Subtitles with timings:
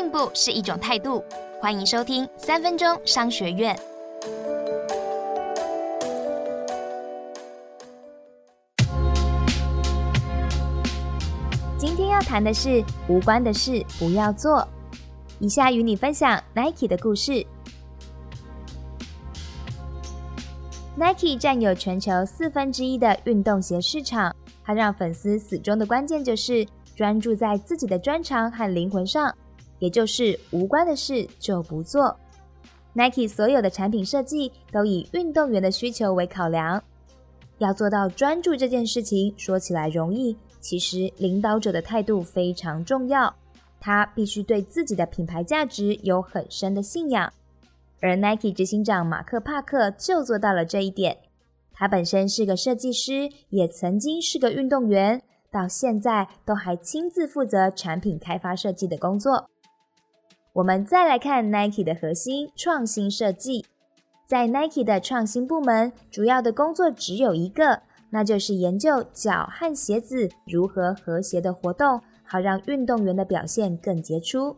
[0.00, 1.22] 进步是一种态度。
[1.60, 3.78] 欢迎收听三分钟商学院。
[11.76, 14.66] 今天要谈的是无关的事不要做。
[15.38, 17.46] 以下与你分享 Nike 的故事。
[20.96, 29.30] Nike 占有全球四分之一的运动鞋市场，它让粉丝死忠的关键就是专注在自己的专长和灵魂上，
[29.80, 32.16] 也就是无关的事就不做。
[32.92, 36.80] Nike 所有的产品设计都以运动员的需求为考量，
[37.58, 40.36] 要做到专注这件事情，说起来容易。
[40.60, 43.34] 其实，领导者的态度非常重要。
[43.80, 47.32] 他必须对自己的品牌价值有很深的信仰，
[48.00, 51.16] 而 Nike 执行长马克·帕克就做到了这一点。
[51.72, 59.48] 他本身是个设计师，也曾经是个运动员，到现在都还亲自负责产品开发设计的工作。
[60.52, 63.64] 我们再来看 Nike 的核心创新设计，
[64.26, 67.82] 在 Nike 的创新部门，主要的工作只有一个。
[68.12, 74.56] 那就是研究脚和鞋子如何和谐的活动，好让运动员的表现更杰出。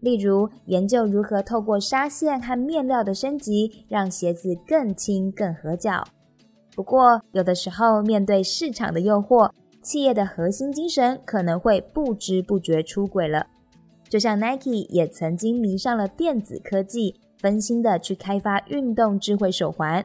[0.00, 6.04] 例如，研究如何透过纱线和面料的升级，让鞋子更轻更合脚。
[6.74, 13.46] 不过，有的时候面对市场的诱惑，企业的核心精神可能会不知不觉出轨了。
[14.12, 20.04] 就像 Nike 也曾经迷上了电子科技，分心的去开发运动智慧手环。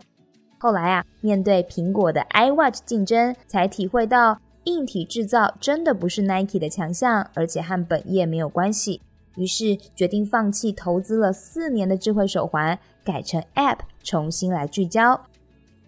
[0.57, 9.01] 后来啊，面对苹果的 iWatch 竞争，才体会到硬体制造真的不是 Nike 的强项，而且和本业没有关系。
[9.35, 15.19] 于是决定放弃投资了四年的智慧手环，改成 App，重新来聚焦。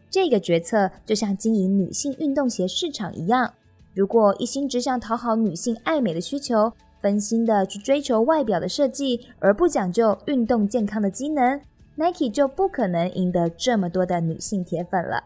[0.09, 3.53] 这个决策就像经营女性运动鞋市场一样，
[3.94, 11.59] 如果一心只想讨好女性爱美的需求，分心的去追求外表的设计，而不讲究运动健康的机能。
[11.95, 15.22] Nike 就不可能赢得这么多的女性铁粉了。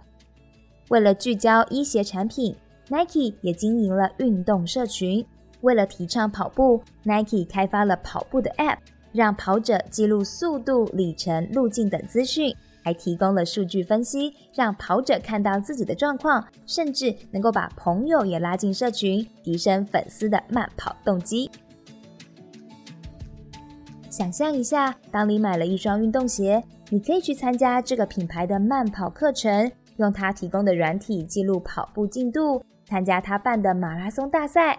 [0.90, 2.56] 为了聚焦医鞋产品
[2.90, 5.26] ，Nike 也经营了运动社群。
[5.62, 8.80] 为了提倡跑步，Nike 开发了跑步的 App，
[9.12, 12.54] 让跑者记录速度、里程、路径等资讯，
[12.84, 21.50] 还提供了数据分析，让跑者看到自己的状况，甚至能够把朋友也拉进社群，提升粉丝的慢跑动机。
[24.14, 34.78] 想象一下，当你买了一双运动鞋，你可以去参加这个品牌的慢跑课程，用它提供的软体记录跑步进度，参加他办的马拉松大赛。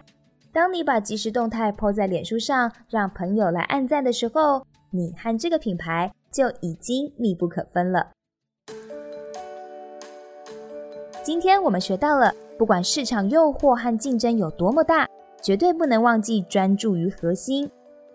[0.52, 8.12] 当你把即时动态 po 在脸书上，让朋友来按赞的时候，你和这个品牌就已经密不可分了。
[11.24, 15.08] 今天我们学到了，不管市场诱惑和竞争有多么大，
[15.42, 17.68] 绝对不能忘记专注于核心。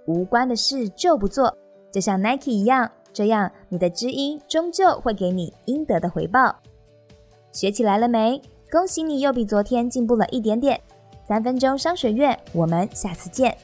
[0.09, 1.55] 无关的事就不做，
[1.93, 6.55] 就像 Nike 一样，这样你的知音终究会给你应得的回报。
[7.51, 8.41] 学起来了没？
[8.71, 10.81] 恭喜你又比昨天进步了一点点。
[11.27, 13.55] 三分钟商学院，我们下次见。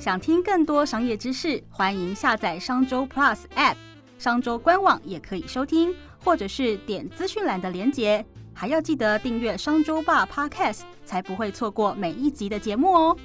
[0.00, 3.76] 想听更多商业知识，欢迎下载商周 Plus App，
[4.18, 5.94] 商周官网也可以收听，
[6.24, 8.24] 或者是点资讯栏的连结。
[8.52, 13.16] 还要记得订阅商周吧 Podcast，才不会错过每一集的节目哦。